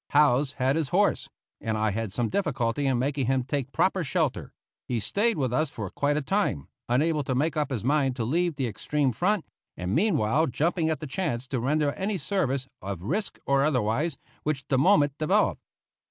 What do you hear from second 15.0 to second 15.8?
developed.